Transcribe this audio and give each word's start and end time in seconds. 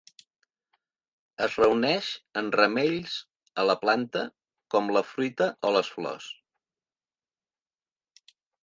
Es 1.47 1.57
reuneix 1.63 2.07
en 2.41 2.49
ramells 2.57 3.19
a 3.65 3.69
la 3.73 3.77
planta, 3.85 4.25
com 4.77 4.91
la 4.99 5.07
fruita 5.11 5.51
o 5.71 5.77
les 5.79 5.95
flors. 5.99 6.35